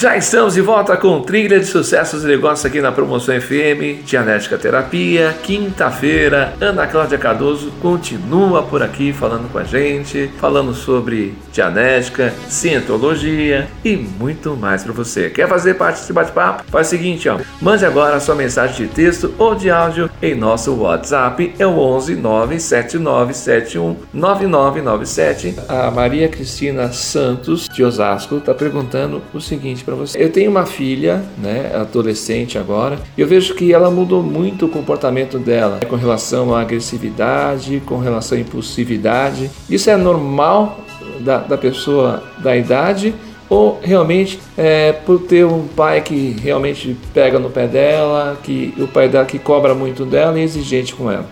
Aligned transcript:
Já 0.00 0.16
estamos 0.16 0.54
de 0.54 0.60
volta 0.60 0.96
com 0.96 1.20
trilha 1.22 1.58
de 1.58 1.66
sucessos 1.66 2.22
e 2.22 2.26
negócios 2.28 2.64
aqui 2.64 2.80
na 2.80 2.92
Promoção 2.92 3.34
FM, 3.40 4.04
Dianética 4.04 4.56
Terapia, 4.56 5.36
quinta-feira. 5.42 6.54
Ana 6.60 6.86
Cláudia 6.86 7.18
Cardoso 7.18 7.72
continua 7.82 8.62
por 8.62 8.80
aqui 8.80 9.12
falando 9.12 9.50
com 9.50 9.58
a 9.58 9.64
gente, 9.64 10.30
falando 10.38 10.72
sobre 10.72 11.34
dianética, 11.52 12.32
cientologia 12.46 13.66
e 13.84 13.96
muito 13.96 14.56
mais 14.56 14.84
para 14.84 14.92
você. 14.92 15.30
Quer 15.30 15.48
fazer 15.48 15.74
parte 15.74 15.98
desse 15.98 16.12
bate-papo? 16.12 16.62
Faz 16.70 16.86
o 16.86 16.90
seguinte, 16.90 17.28
ó, 17.28 17.40
mande 17.60 17.84
agora 17.84 18.14
a 18.14 18.20
sua 18.20 18.36
mensagem 18.36 18.86
de 18.86 18.94
texto 18.94 19.34
ou 19.36 19.56
de 19.56 19.68
áudio 19.68 20.08
em 20.22 20.32
nosso 20.32 20.76
WhatsApp, 20.76 21.54
é 21.58 21.66
o 21.66 21.76
11 21.76 22.14
97971 22.14 23.96
9997. 24.14 25.56
A 25.68 25.90
Maria 25.90 26.28
Cristina 26.28 26.92
Santos 26.92 27.68
de 27.68 27.82
Osasco 27.82 28.36
está 28.36 28.54
perguntando 28.54 29.20
o 29.34 29.40
seguinte 29.40 29.87
para 29.88 29.96
você. 29.96 30.22
Eu 30.22 30.30
tenho 30.30 30.50
uma 30.50 30.66
filha, 30.66 31.24
né, 31.38 31.72
adolescente 31.74 32.58
agora, 32.58 32.98
e 33.16 33.20
eu 33.20 33.26
vejo 33.26 33.54
que 33.54 33.72
ela 33.72 33.90
mudou 33.90 34.22
muito 34.22 34.66
o 34.66 34.68
comportamento 34.68 35.38
dela 35.38 35.76
né, 35.76 35.88
com 35.88 35.96
relação 35.96 36.54
à 36.54 36.60
agressividade, 36.60 37.82
com 37.86 37.96
relação 37.98 38.36
à 38.36 38.40
impulsividade. 38.40 39.50
Isso 39.70 39.88
é 39.88 39.96
normal 39.96 40.78
da, 41.20 41.38
da 41.38 41.56
pessoa 41.56 42.22
da 42.42 42.54
idade 42.54 43.14
ou 43.48 43.80
realmente 43.82 44.38
é 44.58 44.92
por 44.92 45.20
ter 45.20 45.46
um 45.46 45.66
pai 45.68 46.02
que 46.02 46.36
realmente 46.38 46.94
pega 47.14 47.38
no 47.38 47.48
pé 47.48 47.66
dela, 47.66 48.38
que 48.42 48.74
o 48.78 48.86
pai 48.86 49.08
dela 49.08 49.24
que 49.24 49.38
cobra 49.38 49.74
muito 49.74 50.04
dela 50.04 50.38
e 50.38 50.42
é 50.42 50.44
exigente 50.44 50.94
com 50.94 51.10
ela. 51.10 51.26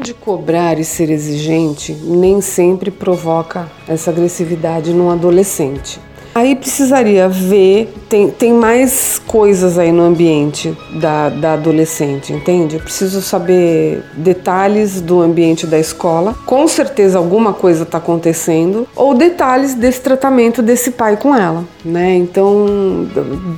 De 0.00 0.14
cobrar 0.14 0.78
e 0.78 0.84
ser 0.84 1.10
exigente 1.10 1.92
nem 1.92 2.40
sempre 2.40 2.92
provoca 2.92 3.68
essa 3.88 4.12
agressividade 4.12 4.92
num 4.92 5.10
adolescente. 5.10 5.98
Aí 6.36 6.54
precisaria 6.54 7.30
ver, 7.30 7.90
tem, 8.10 8.28
tem 8.28 8.52
mais 8.52 9.18
coisas 9.26 9.78
aí 9.78 9.90
no 9.90 10.02
ambiente 10.02 10.76
da, 11.00 11.30
da 11.30 11.54
adolescente, 11.54 12.30
entende? 12.30 12.76
Eu 12.76 12.82
preciso 12.82 13.22
saber 13.22 14.04
detalhes 14.12 15.00
do 15.00 15.22
ambiente 15.22 15.66
da 15.66 15.78
escola, 15.78 16.34
com 16.44 16.68
certeza 16.68 17.16
alguma 17.16 17.54
coisa 17.54 17.84
está 17.84 17.96
acontecendo, 17.96 18.86
ou 18.94 19.14
detalhes 19.14 19.72
desse 19.72 20.02
tratamento 20.02 20.60
desse 20.60 20.90
pai 20.90 21.16
com 21.16 21.34
ela, 21.34 21.64
né? 21.82 22.14
Então 22.16 23.08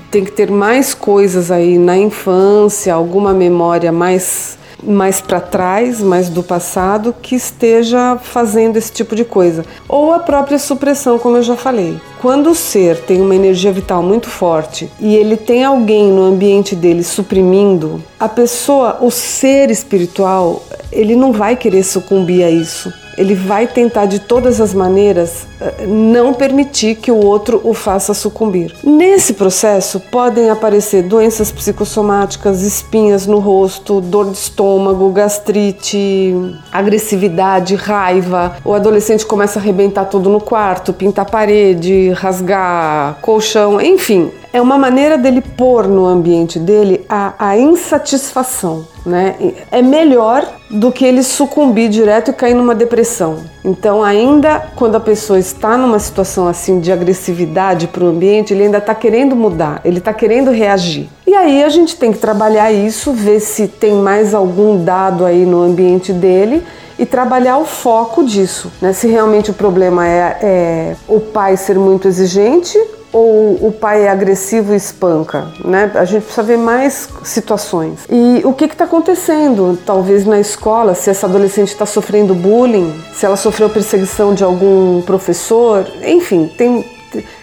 tem 0.08 0.24
que 0.24 0.30
ter 0.30 0.48
mais 0.48 0.94
coisas 0.94 1.50
aí 1.50 1.78
na 1.78 1.98
infância, 1.98 2.94
alguma 2.94 3.34
memória 3.34 3.90
mais 3.90 4.56
mais 4.82 5.20
para 5.20 5.40
trás, 5.40 6.00
mais 6.00 6.28
do 6.28 6.42
passado, 6.42 7.14
que 7.20 7.34
esteja 7.34 8.18
fazendo 8.22 8.76
esse 8.76 8.92
tipo 8.92 9.14
de 9.16 9.24
coisa. 9.24 9.64
Ou 9.88 10.12
a 10.12 10.18
própria 10.18 10.58
supressão, 10.58 11.18
como 11.18 11.36
eu 11.36 11.42
já 11.42 11.56
falei. 11.56 12.00
Quando 12.20 12.50
o 12.50 12.54
ser 12.54 13.00
tem 13.00 13.20
uma 13.20 13.34
energia 13.34 13.72
vital 13.72 14.02
muito 14.02 14.28
forte 14.28 14.90
e 15.00 15.14
ele 15.14 15.36
tem 15.36 15.64
alguém 15.64 16.10
no 16.10 16.22
ambiente 16.22 16.74
dele 16.74 17.04
suprimindo, 17.04 18.02
a 18.18 18.28
pessoa, 18.28 18.98
o 19.00 19.10
ser 19.10 19.70
espiritual, 19.70 20.62
ele 20.90 21.14
não 21.14 21.32
vai 21.32 21.56
querer 21.56 21.84
sucumbir 21.84 22.44
a 22.44 22.50
isso 22.50 22.92
ele 23.18 23.34
vai 23.34 23.66
tentar 23.66 24.06
de 24.06 24.20
todas 24.20 24.60
as 24.60 24.72
maneiras 24.72 25.44
não 25.86 26.32
permitir 26.32 26.96
que 26.96 27.10
o 27.10 27.16
outro 27.16 27.60
o 27.64 27.74
faça 27.74 28.14
sucumbir. 28.14 28.74
Nesse 28.84 29.34
processo 29.34 30.00
podem 30.00 30.50
aparecer 30.50 31.02
doenças 31.02 31.50
psicossomáticas, 31.50 32.62
espinhas 32.62 33.26
no 33.26 33.38
rosto, 33.38 34.00
dor 34.00 34.30
de 34.30 34.36
estômago, 34.36 35.10
gastrite, 35.10 36.34
agressividade, 36.72 37.74
raiva. 37.74 38.56
O 38.64 38.72
adolescente 38.72 39.26
começa 39.26 39.58
a 39.58 39.62
arrebentar 39.62 40.04
tudo 40.06 40.28
no 40.28 40.40
quarto, 40.40 40.92
pintar 40.92 41.26
parede, 41.26 42.10
rasgar 42.10 43.18
colchão, 43.20 43.80
enfim, 43.80 44.30
é 44.52 44.60
uma 44.60 44.78
maneira 44.78 45.18
dele 45.18 45.40
pôr 45.40 45.86
no 45.86 46.06
ambiente 46.06 46.58
dele 46.58 47.04
a, 47.08 47.34
a, 47.38 47.58
insatisfação, 47.58 48.86
né? 49.04 49.36
É 49.70 49.82
melhor 49.82 50.46
do 50.70 50.90
que 50.90 51.04
ele 51.04 51.22
sucumbir 51.22 51.88
direto 51.88 52.30
e 52.30 52.34
cair 52.34 52.54
numa 52.54 52.74
depressão. 52.74 53.38
Então, 53.64 54.02
ainda 54.02 54.70
quando 54.74 54.96
a 54.96 55.00
pessoa 55.00 55.38
está 55.48 55.76
numa 55.76 55.98
situação 55.98 56.46
assim 56.46 56.80
de 56.80 56.92
agressividade 56.92 57.88
para 57.88 58.04
o 58.04 58.08
ambiente, 58.08 58.52
ele 58.52 58.64
ainda 58.64 58.78
está 58.78 58.94
querendo 58.94 59.34
mudar, 59.34 59.80
ele 59.84 59.98
está 59.98 60.12
querendo 60.12 60.50
reagir. 60.50 61.08
E 61.26 61.34
aí 61.34 61.62
a 61.64 61.68
gente 61.68 61.96
tem 61.96 62.12
que 62.12 62.18
trabalhar 62.18 62.70
isso, 62.72 63.12
ver 63.12 63.40
se 63.40 63.66
tem 63.68 63.94
mais 63.94 64.34
algum 64.34 64.82
dado 64.82 65.24
aí 65.24 65.44
no 65.44 65.62
ambiente 65.62 66.12
dele 66.12 66.62
e 66.98 67.06
trabalhar 67.06 67.58
o 67.58 67.64
foco 67.64 68.24
disso, 68.24 68.72
né? 68.80 68.92
Se 68.92 69.06
realmente 69.06 69.50
o 69.50 69.54
problema 69.54 70.06
é, 70.06 70.38
é 70.42 70.96
o 71.06 71.20
pai 71.20 71.56
ser 71.56 71.78
muito 71.78 72.08
exigente 72.08 72.78
ou 73.12 73.66
o 73.66 73.72
pai 73.72 74.04
é 74.04 74.08
agressivo 74.08 74.72
e 74.72 74.76
espanca, 74.76 75.48
né? 75.64 75.90
A 75.94 76.04
gente 76.04 76.22
precisa 76.22 76.42
ver 76.42 76.58
mais 76.58 77.08
situações. 77.24 78.00
E 78.08 78.42
o 78.44 78.52
que 78.52 78.64
está 78.64 78.84
acontecendo? 78.84 79.78
Talvez 79.84 80.24
na 80.24 80.38
escola, 80.38 80.94
se 80.94 81.10
essa 81.10 81.26
adolescente 81.26 81.68
está 81.68 81.86
sofrendo 81.86 82.34
bullying, 82.34 82.92
se 83.14 83.24
ela 83.24 83.36
sofreu 83.36 83.68
perseguição 83.70 84.34
de 84.34 84.44
algum 84.44 85.02
professor, 85.02 85.86
enfim, 86.04 86.50
tem 86.56 86.84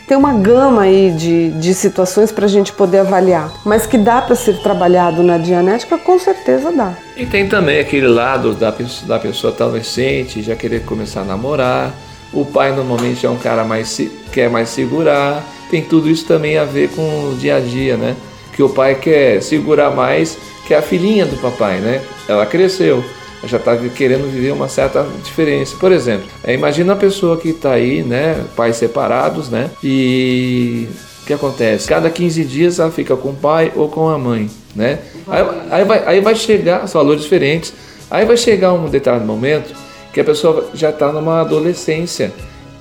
tem 0.07 0.15
uma 0.15 0.33
gama 0.33 0.83
aí 0.83 1.11
de, 1.11 1.49
de 1.51 1.73
situações 1.73 2.31
para 2.31 2.45
a 2.45 2.47
gente 2.47 2.71
poder 2.71 2.99
avaliar, 2.99 3.51
mas 3.65 3.87
que 3.87 3.97
dá 3.97 4.21
para 4.21 4.35
ser 4.35 4.61
trabalhado 4.61 5.23
na 5.23 5.37
dianética, 5.37 5.97
com 5.97 6.19
certeza 6.19 6.71
dá. 6.71 6.93
E 7.17 7.25
tem 7.25 7.47
também 7.47 7.79
aquele 7.79 8.07
lado 8.07 8.53
da 8.53 8.73
da 9.07 9.19
pessoa 9.19 9.53
adolescente 9.53 10.41
já 10.41 10.55
querer 10.55 10.85
começar 10.85 11.21
a 11.21 11.25
namorar. 11.25 11.93
O 12.35 12.45
pai 12.45 12.75
normalmente 12.75 13.25
é 13.25 13.29
um 13.29 13.37
cara 13.37 13.63
mais 13.63 13.99
quer 14.31 14.49
mais 14.49 14.69
segurar 14.69 15.43
tem 15.69 15.81
tudo 15.81 16.09
isso 16.09 16.25
também 16.25 16.57
a 16.57 16.63
ver 16.63 16.89
com 16.89 17.01
o 17.01 17.35
dia 17.35 17.57
a 17.57 17.59
dia, 17.59 17.97
né? 17.97 18.15
Que 18.53 18.63
o 18.63 18.69
pai 18.69 18.95
quer 18.95 19.41
segurar 19.41 19.91
mais 19.91 20.37
que 20.65 20.73
a 20.73 20.81
filhinha 20.81 21.25
do 21.25 21.35
papai, 21.37 21.79
né? 21.79 22.01
Ela 22.27 22.45
cresceu, 22.45 23.03
já 23.43 23.57
está 23.57 23.75
querendo 23.75 24.31
viver 24.31 24.51
uma 24.51 24.69
certa 24.69 25.05
diferença. 25.23 25.75
Por 25.77 25.91
exemplo, 25.91 26.27
é, 26.43 26.53
imagina 26.53 26.93
a 26.93 26.95
pessoa 26.95 27.37
que 27.37 27.49
está 27.49 27.73
aí, 27.73 28.03
né? 28.03 28.43
Pais 28.55 28.77
separados, 28.77 29.49
né? 29.49 29.69
E 29.83 30.87
o 31.23 31.25
que 31.25 31.33
acontece? 31.33 31.87
Cada 31.87 32.09
15 32.09 32.45
dias 32.45 32.79
ela 32.79 32.91
fica 32.91 33.15
com 33.15 33.29
o 33.29 33.35
pai 33.35 33.71
ou 33.75 33.89
com 33.89 34.07
a 34.07 34.17
mãe, 34.17 34.49
né? 34.75 34.99
Aí, 35.27 35.43
aí, 35.71 35.83
vai, 35.83 36.03
aí 36.05 36.21
vai 36.21 36.35
chegar, 36.35 36.87
são 36.87 37.01
valores 37.01 37.23
diferentes, 37.23 37.73
aí 38.09 38.25
vai 38.25 38.37
chegar 38.37 38.73
um 38.73 38.87
determinado 38.87 39.25
momento 39.25 39.84
que 40.15 40.21
a 40.21 40.23
pessoa 40.23 40.69
já 40.73 40.91
está 40.91 41.11
numa 41.11 41.41
adolescência 41.41 42.31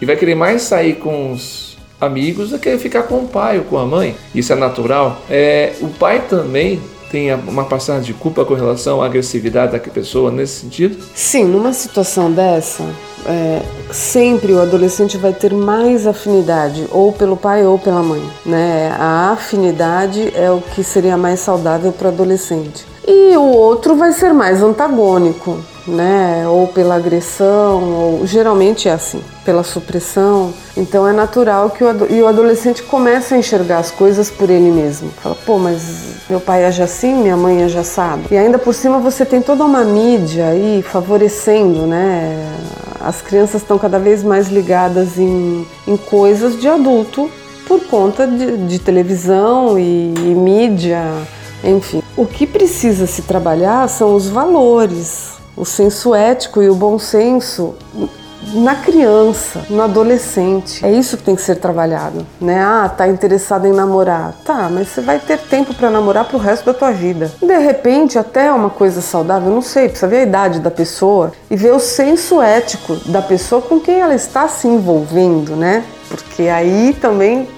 e 0.00 0.06
vai 0.06 0.14
querer 0.14 0.36
mais 0.36 0.62
sair 0.62 0.94
com 0.94 1.32
os 1.32 1.76
amigos 2.00 2.50
do 2.50 2.60
que 2.60 2.78
ficar 2.78 3.02
com 3.02 3.16
o 3.16 3.26
pai 3.26 3.58
ou 3.58 3.64
com 3.64 3.76
a 3.76 3.84
mãe. 3.84 4.14
Isso 4.32 4.52
é 4.52 4.56
natural. 4.56 5.20
É, 5.28 5.72
o 5.80 5.88
pai 5.88 6.22
também 6.28 6.80
tem 7.10 7.34
uma 7.34 7.64
passagem 7.64 8.02
de 8.02 8.14
culpa 8.14 8.44
com 8.44 8.54
relação 8.54 9.02
à 9.02 9.06
agressividade 9.06 9.72
da 9.72 9.80
pessoa 9.80 10.30
nesse 10.30 10.60
sentido? 10.60 10.96
Sim, 11.12 11.46
numa 11.46 11.72
situação 11.72 12.30
dessa, 12.30 12.84
é, 13.26 13.62
sempre 13.90 14.52
o 14.52 14.60
adolescente 14.60 15.16
vai 15.16 15.32
ter 15.32 15.52
mais 15.52 16.06
afinidade 16.06 16.86
ou 16.92 17.12
pelo 17.12 17.36
pai 17.36 17.66
ou 17.66 17.80
pela 17.80 18.00
mãe, 18.00 18.22
né? 18.46 18.94
A 18.96 19.30
afinidade 19.32 20.32
é 20.36 20.52
o 20.52 20.60
que 20.60 20.84
seria 20.84 21.16
mais 21.16 21.40
saudável 21.40 21.90
para 21.90 22.06
o 22.06 22.12
adolescente. 22.12 22.86
E 23.04 23.36
o 23.36 23.42
outro 23.42 23.96
vai 23.96 24.12
ser 24.12 24.32
mais 24.32 24.62
antagônico, 24.62 25.58
né? 25.86 26.46
Ou 26.48 26.66
pela 26.68 26.96
agressão, 26.96 27.82
ou 27.82 28.26
geralmente 28.26 28.88
é 28.88 28.92
assim, 28.92 29.22
pela 29.44 29.62
supressão. 29.62 30.52
Então 30.76 31.06
é 31.06 31.12
natural 31.12 31.70
que 31.70 31.84
o, 31.84 32.06
e 32.10 32.22
o 32.22 32.26
adolescente 32.26 32.82
comece 32.82 33.34
a 33.34 33.38
enxergar 33.38 33.78
as 33.78 33.90
coisas 33.90 34.30
por 34.30 34.50
ele 34.50 34.70
mesmo. 34.70 35.10
Fala, 35.22 35.36
pô, 35.46 35.58
mas 35.58 36.14
meu 36.28 36.40
pai 36.40 36.64
age 36.64 36.82
assim, 36.82 37.14
minha 37.14 37.36
mãe 37.36 37.62
age 37.62 37.78
assado. 37.78 38.22
E 38.30 38.36
ainda 38.36 38.58
por 38.58 38.74
cima 38.74 38.98
você 38.98 39.24
tem 39.24 39.42
toda 39.42 39.64
uma 39.64 39.84
mídia 39.84 40.48
aí 40.48 40.82
favorecendo, 40.82 41.86
né? 41.86 42.50
As 43.00 43.20
crianças 43.20 43.60
estão 43.60 43.78
cada 43.78 43.98
vez 43.98 44.22
mais 44.22 44.48
ligadas 44.48 45.18
em, 45.18 45.66
em 45.86 45.96
coisas 45.96 46.58
de 46.58 46.66
adulto 46.66 47.30
por 47.66 47.80
conta 47.86 48.26
de, 48.26 48.56
de 48.66 48.78
televisão 48.78 49.78
e, 49.78 50.14
e 50.14 50.34
mídia, 50.34 51.02
enfim. 51.62 52.02
O 52.16 52.26
que 52.26 52.46
precisa 52.46 53.06
se 53.06 53.22
trabalhar 53.22 53.88
são 53.88 54.14
os 54.14 54.28
valores, 54.28 55.33
o 55.56 55.64
senso 55.64 56.14
ético 56.14 56.62
e 56.62 56.68
o 56.68 56.74
bom 56.74 56.98
senso 56.98 57.74
na 58.52 58.74
criança, 58.74 59.62
no 59.70 59.82
adolescente. 59.82 60.84
É 60.84 60.90
isso 60.90 61.16
que 61.16 61.22
tem 61.22 61.34
que 61.34 61.42
ser 61.42 61.56
trabalhado, 61.56 62.26
né? 62.40 62.60
Ah, 62.62 62.88
tá 62.94 63.08
interessado 63.08 63.66
em 63.66 63.72
namorar. 63.72 64.34
Tá, 64.44 64.68
mas 64.70 64.88
você 64.88 65.00
vai 65.00 65.18
ter 65.18 65.38
tempo 65.38 65.72
para 65.74 65.90
namorar 65.90 66.26
pro 66.26 66.38
resto 66.38 66.66
da 66.66 66.74
tua 66.74 66.90
vida. 66.90 67.32
De 67.40 67.58
repente, 67.58 68.18
até 68.18 68.52
uma 68.52 68.70
coisa 68.70 69.00
saudável, 69.00 69.50
não 69.50 69.62
sei, 69.62 69.88
precisa 69.88 70.08
ver 70.08 70.18
a 70.18 70.22
idade 70.22 70.60
da 70.60 70.70
pessoa 70.70 71.32
e 71.50 71.56
ver 71.56 71.72
o 71.72 71.80
senso 71.80 72.40
ético 72.42 72.96
da 73.06 73.22
pessoa 73.22 73.62
com 73.62 73.80
quem 73.80 74.00
ela 74.00 74.14
está 74.14 74.46
se 74.48 74.68
envolvendo, 74.68 75.56
né? 75.56 75.84
Porque 76.16 76.44
aí 76.44 76.96
também 77.00 77.48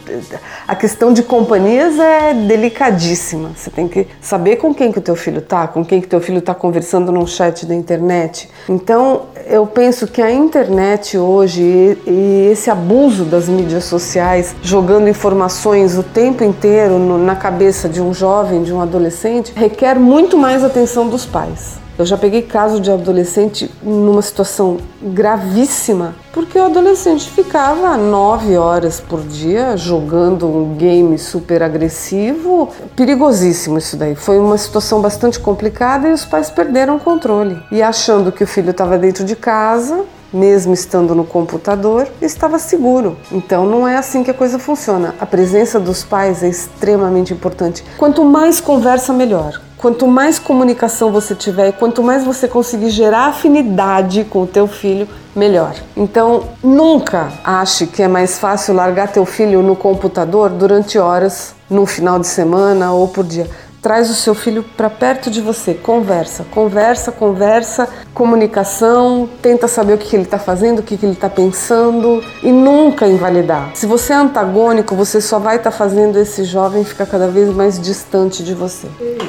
a 0.67 0.75
questão 0.75 1.13
de 1.13 1.23
companhias 1.23 1.99
é 1.99 2.35
delicadíssima. 2.35 3.51
Você 3.55 3.71
tem 3.71 3.89
que 3.89 4.07
saber 4.21 4.57
com 4.57 4.75
quem 4.75 4.93
que 4.93 4.99
o 4.99 5.03
teu 5.03 5.17
filho 5.17 5.41
tá, 5.41 5.67
com 5.67 5.85
quem 5.85 6.01
que 6.01 6.09
teu 6.09 6.21
filho 6.21 6.39
está 6.39 6.55
conversando 6.55 7.13
num 7.13 7.27
chat 7.27 7.67
da 7.67 7.75
internet. 7.75 8.49
Então, 8.69 9.27
eu 9.47 9.67
penso 9.67 10.07
que 10.07 10.21
a 10.21 10.31
internet 10.31 11.17
hoje 11.17 11.99
e 12.07 12.49
esse 12.51 12.71
abuso 12.71 13.25
das 13.25 13.49
mídias 13.49 13.85
sociais, 13.85 14.55
jogando 14.63 15.09
informações 15.09 15.97
o 15.97 16.03
tempo 16.03 16.43
inteiro 16.43 16.99
na 16.99 17.37
cabeça 17.37 17.89
de 17.89 18.01
um 18.01 18.13
jovem, 18.13 18.63
de 18.63 18.73
um 18.73 18.81
adolescente, 18.81 19.53
requer 19.55 19.99
muito 19.99 20.37
mais 20.37 20.65
atenção 20.65 21.09
dos 21.09 21.25
pais. 21.25 21.86
Eu 21.99 22.05
já 22.05 22.19
peguei 22.19 22.43
caso 22.43 22.79
de 22.79 22.91
adolescente 22.91 23.71
numa 23.83 24.21
situação 24.21 24.77
gravíssima, 25.03 26.15
porque 26.31 26.59
o 26.59 26.65
adolescente 26.65 27.31
ficava 27.31 27.97
nove 27.97 28.55
horas 28.57 29.01
por 29.01 29.23
dia 29.23 29.79
jogando 29.79 30.47
um 30.47 30.75
game 30.75 31.19
super 31.19 31.63
agressivo, 31.63 32.69
perigosíssimo 32.95 33.79
isso 33.79 33.97
daí. 33.97 34.15
Foi 34.15 34.39
uma 34.39 34.59
situação 34.59 35.01
bastante 35.01 35.41
complicada 35.41 36.09
e 36.09 36.13
os 36.13 36.25
pais 36.25 36.51
perderam 36.51 36.97
o 36.97 37.01
controle. 37.01 37.59
E 37.73 37.83
achando 37.83 38.31
que 38.31 38.45
o 38.45 38.47
filho 38.47 38.73
estava 38.73 38.99
dentro 38.99 39.25
de 39.25 39.35
casa, 39.35 40.05
mesmo 40.31 40.75
estando 40.75 41.15
no 41.15 41.25
computador, 41.25 42.07
estava 42.21 42.59
seguro. 42.59 43.17
Então 43.33 43.65
não 43.65 43.89
é 43.89 43.97
assim 43.97 44.23
que 44.23 44.31
a 44.31 44.35
coisa 44.35 44.59
funciona. 44.59 45.15
A 45.19 45.25
presença 45.25 45.81
dos 45.81 46.05
pais 46.05 46.43
é 46.43 46.49
extremamente 46.49 47.33
importante. 47.33 47.83
Quanto 47.97 48.23
mais 48.23 48.61
conversa, 48.61 49.15
melhor. 49.15 49.63
Quanto 49.87 50.09
mais 50.09 50.37
comunicação 50.37 51.13
você 51.13 51.33
tiver, 51.33 51.71
quanto 51.71 52.03
mais 52.03 52.25
você 52.25 52.49
conseguir 52.49 52.91
gerar 52.91 53.27
afinidade 53.27 54.25
com 54.25 54.43
o 54.43 54.47
teu 54.47 54.67
filho, 54.67 55.07
melhor. 55.33 55.77
Então, 55.97 56.43
nunca 56.61 57.29
ache 57.45 57.87
que 57.87 58.03
é 58.03 58.09
mais 58.09 58.37
fácil 58.37 58.75
largar 58.75 59.13
teu 59.13 59.25
filho 59.25 59.63
no 59.63 59.77
computador 59.77 60.51
durante 60.51 60.99
horas, 60.99 61.55
num 61.71 61.87
final 61.87 62.19
de 62.19 62.27
semana 62.27 62.91
ou 62.91 63.07
por 63.07 63.23
dia 63.23 63.49
traz 63.87 64.11
o 64.11 64.15
seu 64.15 64.35
filho 64.35 64.65
para 64.77 64.91
perto 64.91 65.31
de 65.31 65.41
você, 65.41 65.73
conversa, 65.73 66.45
conversa, 66.51 67.13
conversa, 67.13 67.89
comunicação, 68.13 69.29
tenta 69.41 69.69
saber 69.69 69.93
o 69.93 69.99
que 69.99 70.17
ele 70.17 70.25
está 70.25 70.41
fazendo, 70.41 70.81
o 70.81 70.83
que 70.83 70.95
ele 70.95 71.13
está 71.13 71.31
pensando 71.31 72.21
e 72.43 72.51
nunca 72.51 73.07
invalidar. 73.07 73.71
Se 73.75 73.87
você 73.87 74.13
é 74.13 74.17
antagônico, 74.17 74.97
você 74.97 75.21
só 75.21 75.39
vai 75.39 75.59
estar 75.59 75.71
tá 75.71 75.77
fazendo 75.77 76.19
esse 76.19 76.43
jovem 76.43 76.83
ficar 76.83 77.07
cada 77.07 77.29
vez 77.29 77.49
mais 77.55 77.81
distante 77.81 78.43
de 78.43 78.55
você. 78.55 78.89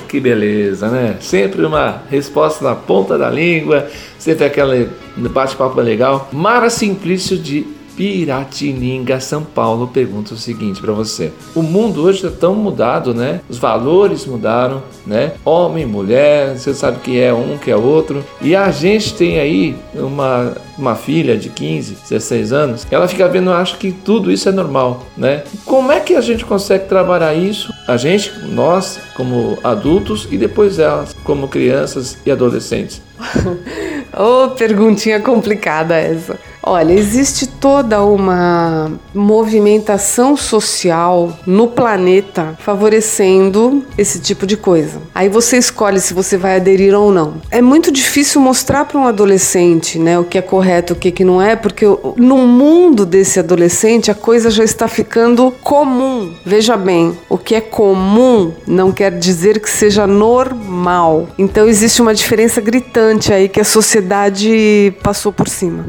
Que 0.10 0.20
beleza, 0.20 0.88
né? 0.88 1.18
Sempre 1.22 1.64
uma 1.64 2.02
resposta 2.10 2.66
na 2.66 2.74
ponta 2.74 3.16
da 3.16 3.30
língua, 3.30 3.88
sempre 4.18 4.46
aquele 4.46 4.90
bate-papo 5.18 5.80
legal. 5.80 6.30
Mara 6.34 6.72
Simplício 6.72 7.38
de 7.38 7.77
Piratininga, 7.98 9.20
São 9.20 9.44
Paulo, 9.44 9.88
pergunta 9.88 10.36
o 10.36 10.38
seguinte 10.38 10.80
para 10.80 10.94
você: 10.94 11.32
o 11.56 11.64
mundo 11.64 12.04
hoje 12.04 12.24
está 12.24 12.30
tão 12.30 12.54
mudado, 12.54 13.12
né? 13.12 13.42
Os 13.50 13.58
valores 13.58 14.26
mudaram, 14.28 14.84
né? 15.06 15.34
Homem, 15.44 15.86
mulher, 15.86 16.56
você 16.56 16.76
sabe 16.76 17.00
que 17.00 17.20
é 17.20 17.34
um, 17.34 17.58
que 17.58 17.72
é 17.72 17.76
outro. 17.76 18.24
E 18.40 18.56
a 18.56 18.70
gente 18.70 19.16
tem 19.16 19.40
aí 19.40 19.76
uma, 19.96 20.56
uma 20.78 20.96
filha 20.96 21.36
de 21.36 21.50
15, 21.50 21.98
16 22.08 22.54
anos, 22.54 22.88
ela 22.92 23.08
fica 23.08 23.28
vendo, 23.28 23.52
acha 23.52 23.76
que 23.78 23.92
tudo 23.92 24.32
isso 24.32 24.48
é 24.48 24.52
normal, 24.52 25.04
né? 25.18 25.44
Como 25.66 25.92
é 25.92 26.00
que 26.00 26.14
a 26.14 26.22
gente 26.22 26.46
consegue 26.46 26.88
trabalhar 26.88 27.34
isso? 27.34 27.74
A 27.88 27.98
gente, 27.98 28.32
nós, 28.46 29.00
como 29.16 29.58
adultos, 29.64 30.28
e 30.30 30.38
depois 30.38 30.78
elas, 30.78 31.16
como 31.24 31.48
crianças 31.48 32.18
e 32.24 32.30
adolescentes. 32.30 33.02
Ô, 34.16 34.46
oh, 34.46 34.50
perguntinha 34.50 35.20
complicada 35.20 35.96
essa. 35.96 36.38
Olha, 36.70 36.92
existe 36.92 37.48
toda 37.48 38.04
uma 38.04 38.92
movimentação 39.14 40.36
social 40.36 41.32
no 41.46 41.70
planeta 41.70 42.58
favorecendo 42.60 43.86
esse 43.98 44.20
tipo 44.20 44.46
de 44.46 44.58
coisa. 44.58 45.00
Aí 45.16 45.30
você 45.30 45.58
escolhe 45.58 46.02
se 46.02 46.14
você 46.14 46.36
vai 46.36 46.58
aderir 46.58 46.94
ou 46.94 47.10
não. 47.10 47.36
É 47.50 47.62
muito 47.62 47.90
difícil 47.90 48.42
mostrar 48.42 48.84
para 48.84 49.00
um 49.00 49.08
adolescente, 49.08 49.98
né, 49.98 50.20
o 50.20 50.26
que 50.26 50.38
é 50.38 50.42
correto, 50.42 50.92
o 50.92 50.96
que, 50.98 51.10
que 51.10 51.24
não 51.24 51.42
é, 51.42 51.56
porque 51.56 51.86
no 52.18 52.40
mundo 52.40 53.06
desse 53.06 53.40
adolescente 53.40 54.12
a 54.12 54.16
coisa 54.16 54.52
já 54.52 54.66
está 54.66 54.90
ficando 54.90 55.54
comum. 55.64 56.34
Veja 56.46 56.76
bem, 56.76 57.18
o 57.30 57.38
que 57.38 57.56
é 57.56 57.62
comum 57.62 58.52
não 58.68 58.92
quer 58.92 59.18
dizer 59.18 59.62
que 59.62 59.70
seja 59.70 60.06
normal. 60.06 61.30
Então 61.40 61.66
existe 61.66 62.02
uma 62.02 62.14
diferença 62.14 62.60
gritante 62.60 63.32
aí 63.32 63.48
que 63.48 63.62
a 63.62 63.66
sociedade 63.66 64.94
passou 65.02 65.32
por 65.32 65.48
cima 65.48 65.86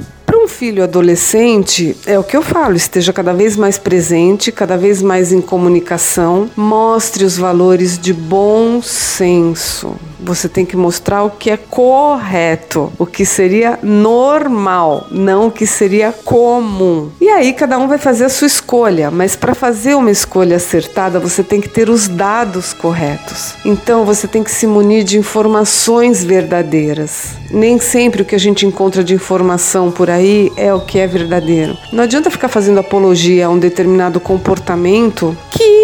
filho 0.48 0.82
adolescente, 0.82 1.96
é 2.06 2.18
o 2.18 2.24
que 2.24 2.36
eu 2.36 2.42
falo, 2.42 2.74
esteja 2.74 3.12
cada 3.12 3.32
vez 3.32 3.56
mais 3.56 3.78
presente, 3.78 4.50
cada 4.50 4.76
vez 4.76 5.00
mais 5.00 5.32
em 5.32 5.40
comunicação, 5.40 6.50
mostre 6.56 7.24
os 7.24 7.36
valores 7.36 7.96
de 7.98 8.12
bom 8.12 8.82
senso. 8.82 9.94
Você 10.20 10.48
tem 10.48 10.64
que 10.64 10.76
mostrar 10.76 11.22
o 11.22 11.30
que 11.30 11.50
é 11.50 11.56
correto, 11.56 12.92
o 12.98 13.06
que 13.06 13.24
seria 13.24 13.78
normal, 13.82 15.06
não 15.10 15.48
o 15.48 15.50
que 15.50 15.66
seria 15.66 16.12
comum. 16.12 17.10
E 17.20 17.28
aí 17.28 17.52
cada 17.52 17.78
um 17.78 17.88
vai 17.88 17.98
fazer 17.98 18.24
a 18.24 18.28
sua 18.28 18.46
escolha, 18.46 19.10
mas 19.10 19.36
para 19.36 19.54
fazer 19.54 19.94
uma 19.94 20.10
escolha 20.10 20.56
acertada, 20.56 21.20
você 21.20 21.42
tem 21.42 21.60
que 21.60 21.68
ter 21.68 21.88
os 21.88 22.08
dados 22.08 22.72
corretos. 22.72 23.54
Então 23.64 24.04
você 24.04 24.26
tem 24.26 24.42
que 24.42 24.50
se 24.50 24.66
munir 24.66 25.04
de 25.04 25.18
informações 25.18 26.24
verdadeiras. 26.24 27.36
Nem 27.50 27.78
sempre 27.78 28.22
o 28.22 28.24
que 28.24 28.34
a 28.34 28.38
gente 28.38 28.66
encontra 28.66 29.02
de 29.02 29.14
informação 29.14 29.90
por 29.90 30.10
aí 30.10 30.50
é 30.56 30.72
o 30.72 30.80
que 30.80 30.98
é 30.98 31.06
verdadeiro. 31.06 31.76
Não 31.92 32.04
adianta 32.04 32.30
ficar 32.30 32.48
fazendo 32.48 32.80
apologia 32.80 33.46
a 33.46 33.50
um 33.50 33.58
determinado 33.58 34.20
comportamento 34.20 35.36
que 35.50 35.77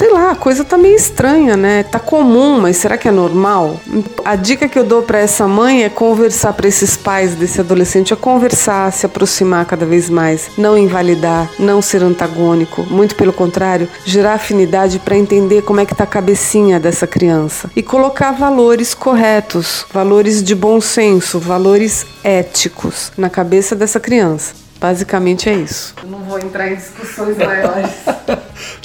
sei 0.00 0.10
lá, 0.10 0.30
a 0.30 0.34
coisa 0.34 0.64
tá 0.64 0.78
meio 0.78 0.96
estranha, 0.96 1.58
né? 1.58 1.82
Tá 1.82 1.98
comum, 1.98 2.58
mas 2.58 2.78
será 2.78 2.96
que 2.96 3.06
é 3.06 3.10
normal? 3.10 3.78
A 4.24 4.34
dica 4.34 4.66
que 4.66 4.78
eu 4.78 4.82
dou 4.82 5.02
para 5.02 5.18
essa 5.18 5.46
mãe 5.46 5.84
é 5.84 5.90
conversar 5.90 6.54
para 6.54 6.66
esses 6.66 6.96
pais 6.96 7.34
desse 7.34 7.60
adolescente, 7.60 8.10
é 8.10 8.16
conversar, 8.16 8.90
se 8.92 9.04
aproximar 9.04 9.66
cada 9.66 9.84
vez 9.84 10.08
mais, 10.08 10.52
não 10.56 10.78
invalidar, 10.78 11.50
não 11.58 11.82
ser 11.82 12.02
antagônico, 12.02 12.82
muito 12.84 13.14
pelo 13.14 13.30
contrário, 13.30 13.90
gerar 14.02 14.32
afinidade 14.32 14.98
para 14.98 15.18
entender 15.18 15.60
como 15.64 15.80
é 15.80 15.84
que 15.84 15.94
tá 15.94 16.04
a 16.04 16.06
cabecinha 16.06 16.80
dessa 16.80 17.06
criança 17.06 17.70
e 17.76 17.82
colocar 17.82 18.32
valores 18.32 18.94
corretos, 18.94 19.84
valores 19.92 20.42
de 20.42 20.54
bom 20.54 20.80
senso, 20.80 21.38
valores 21.38 22.06
éticos 22.24 23.12
na 23.18 23.28
cabeça 23.28 23.76
dessa 23.76 24.00
criança. 24.00 24.54
Basicamente 24.80 25.50
é 25.50 25.52
isso. 25.52 25.94
Eu 26.02 26.08
não 26.08 26.20
vou 26.20 26.38
entrar 26.38 26.72
em 26.72 26.76
discussões 26.76 27.36
maiores. 27.36 27.90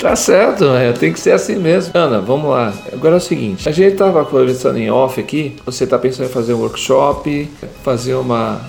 tá 0.05 0.15
certo, 0.15 0.65
é, 0.65 0.91
tem 0.93 1.11
que 1.11 1.19
ser 1.19 1.31
assim 1.31 1.55
mesmo. 1.55 1.91
Ana, 1.95 2.21
vamos 2.21 2.51
lá. 2.51 2.71
Agora 2.93 3.15
é 3.15 3.17
o 3.17 3.21
seguinte: 3.21 3.67
a 3.67 3.71
gente 3.71 3.93
estava 3.93 4.23
conversando 4.23 4.77
em 4.77 4.91
off 4.91 5.19
aqui. 5.19 5.55
Você 5.65 5.83
está 5.83 5.97
pensando 5.97 6.27
em 6.27 6.31
fazer 6.31 6.53
um 6.53 6.59
workshop, 6.59 7.49
fazer 7.83 8.13
uma 8.13 8.61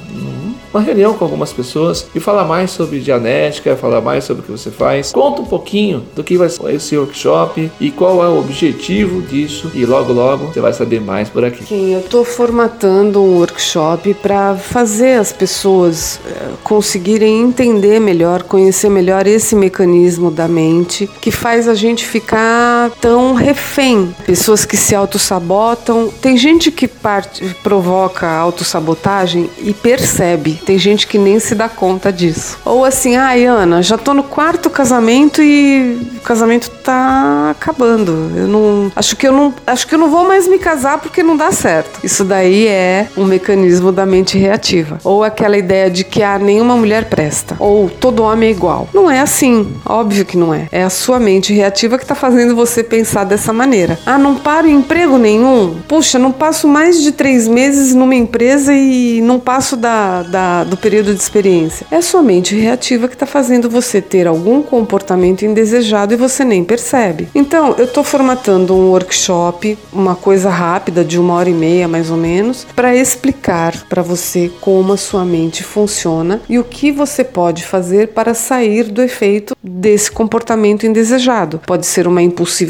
uma 0.73 0.81
reunião 0.81 1.15
com 1.15 1.25
algumas 1.25 1.53
pessoas 1.53 2.07
e 2.15 2.21
falar 2.21 2.45
mais 2.45 2.71
sobre 2.71 3.01
dianética, 3.01 3.77
falar 3.77 4.01
mais 4.01 4.25
sobre 4.25 4.43
o 4.43 4.45
que 4.45 4.53
você 4.53 4.71
faz. 4.71 5.13
Conta 5.13 5.43
um 5.43 5.45
pouquinho 5.47 6.05
do 6.15 6.23
que 6.23 6.37
vai 6.37 6.49
ser 6.49 6.75
esse 6.75 6.97
workshop 6.97 7.71
e 7.81 7.91
qual 7.91 8.25
é 8.25 8.29
o 8.29 8.39
objetivo 8.39 9.23
disso 9.23 9.71
e 9.75 9.85
logo 9.85 10.13
logo 10.13 10.47
você 10.47 10.61
vai 10.61 10.73
saber 10.73 11.01
mais 11.01 11.29
por 11.29 11.45
aqui. 11.45 11.65
Sim, 11.65 11.95
eu 11.95 12.01
estou 12.01 12.25
formatando 12.25 13.21
um 13.23 13.39
workshop 13.39 14.15
para 14.15 14.55
fazer 14.57 15.19
as 15.19 15.33
pessoas 15.33 16.21
eh, 16.27 16.51
conseguirem 16.63 17.43
entender 17.43 18.01
melhor, 18.01 18.43
conhecer 18.43 18.91
melhor 18.91 19.27
esse 19.27 19.55
mecanismo 19.55 20.31
da 20.31 20.49
mente 20.49 21.09
que 21.21 21.31
faz 21.31 21.69
a 21.69 21.75
gente 21.75 22.05
ficar 22.05 22.76
tão 22.91 23.35
refém. 23.35 24.15
Pessoas 24.25 24.65
que 24.65 24.77
se 24.77 24.95
auto-sabotam. 24.95 26.09
Tem 26.21 26.37
gente 26.37 26.71
que 26.71 26.89
parte, 26.89 27.45
provoca 27.63 28.29
autossabotagem 28.29 29.51
e 29.59 29.73
percebe 29.73 30.47
tem 30.65 30.79
gente 30.79 31.07
que 31.07 31.19
nem 31.19 31.39
se 31.39 31.55
dá 31.55 31.69
conta 31.69 32.13
disso. 32.13 32.59
Ou 32.65 32.85
assim, 32.85 33.17
ai, 33.17 33.45
Ana, 33.45 33.83
já 33.83 33.97
tô 33.97 34.15
no 34.15 34.23
quarto 34.23 34.69
casamento 34.69 35.43
e 35.43 35.99
o 36.17 36.21
casamento 36.21 36.69
tá 36.69 37.51
acabando. 37.51 38.33
Eu 38.35 38.49
não. 38.49 38.93
Acho 38.95 39.17
que 39.17 39.27
eu 39.27 39.33
não. 39.33 39.55
Acho 39.67 39.87
que 39.87 39.95
eu 39.95 39.99
não 39.99 40.11
vou 40.11 40.27
mais 40.27 40.49
me 40.49 40.59
casar 40.59 40.99
porque 40.99 41.23
não 41.23 41.37
dá 41.37 41.53
certo. 41.53 42.01
Isso 42.03 42.25
daí 42.25 42.67
é 42.67 43.09
um 43.17 43.25
mecanismo 43.25 43.93
da 43.93 44.05
mente 44.05 44.39
reativa. 44.39 44.99
Ou 45.05 45.25
aquela 45.25 45.57
ideia 45.57 45.91
de 45.91 46.05
que 46.05 46.23
ah, 46.23 46.39
nenhuma 46.39 46.77
mulher 46.77 47.05
presta. 47.07 47.57
Ou 47.59 47.89
todo 47.89 48.23
homem 48.23 48.49
é 48.49 48.53
igual. 48.53 48.89
Não 48.93 49.11
é 49.11 49.21
assim. 49.21 49.75
Óbvio 49.85 50.25
que 50.25 50.37
não 50.37 50.53
é. 50.53 50.69
É 50.73 50.83
a 50.83 50.91
sua 50.91 51.19
mente 51.19 51.53
reativa 51.53 51.99
que 51.99 52.07
tá 52.07 52.15
fazendo 52.15 52.55
você 52.57 52.76
pensar 52.83 53.25
dessa 53.25 53.53
maneira. 53.53 53.99
Ah, 54.05 54.19
não 54.19 54.37
paro 54.37 54.67
em 54.67 54.77
emprego 54.77 55.19
nenhum? 55.19 55.77
Puxa, 55.89 56.19
não 56.19 56.33
passo 56.33 56.69
mais 56.69 57.03
de 57.03 57.13
três 57.13 57.49
meses 57.49 57.95
numa 57.95 58.15
empresa 58.15 58.73
e 58.73 59.21
não 59.23 59.39
passo 59.39 59.77
da, 59.77 60.23
da 60.23 60.65
do 60.65 60.77
período 60.77 61.15
de 61.15 61.21
experiência. 61.21 61.87
É 61.91 62.01
sua 62.01 62.23
mente 62.23 62.55
reativa 62.55 63.09
que 63.09 63.15
está 63.15 63.27
fazendo 63.27 63.71
você 63.71 64.01
ter 64.01 64.27
algum 64.27 64.63
comportamento 64.63 65.45
indesejado 65.45 66.15
e 66.15 66.17
você 66.17 66.45
nem 66.45 66.65
percebe. 66.65 67.29
Então, 67.35 67.75
eu 67.79 67.85
estou 67.85 68.05
formatando 68.05 68.75
um 68.75 68.91
workshop, 68.91 69.79
uma 69.93 70.15
coisa 70.15 70.51
rápida 70.51 71.05
de 71.05 71.19
uma 71.19 71.35
hora 71.35 71.51
e 71.51 71.55
meia 71.55 71.89
mais 71.89 72.11
ou 72.11 72.17
menos, 72.17 72.67
para 72.75 72.95
explicar 72.95 73.85
para 73.89 74.03
você 74.03 74.51
como 74.61 74.93
a 74.93 74.97
sua 74.97 75.25
mente 75.25 75.63
funciona 75.63 76.41
e 76.49 76.59
o 76.59 76.65
que 76.65 76.91
você 76.91 77.25
pode 77.25 77.65
fazer 77.65 78.09
para 78.09 78.35
sair 78.35 78.85
do 78.85 79.03
efeito 79.03 79.57
desse 79.63 80.11
comportamento 80.11 80.87
indesejado. 80.87 81.61
Pode 81.67 81.87
ser 81.87 82.07
uma 82.07 82.23
impulsividade, 82.23 82.66